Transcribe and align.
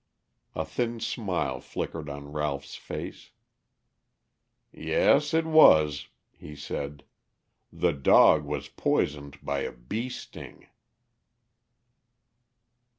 A 0.55 0.65
thin 0.65 0.99
smile 0.99 1.61
flickered 1.61 2.09
on 2.09 2.31
Ralph's 2.33 2.73
face. 2.73 3.33
"Yes, 4.71 5.31
it 5.31 5.45
was," 5.45 6.07
he 6.31 6.55
said; 6.55 7.03
"the 7.71 7.93
dog 7.93 8.43
was 8.43 8.67
poisoned 8.67 9.37
by 9.43 9.59
a 9.59 9.71
bee 9.71 10.09
sting." 10.09 10.65